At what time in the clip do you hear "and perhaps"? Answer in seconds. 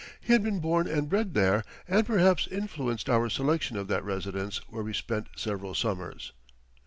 1.87-2.47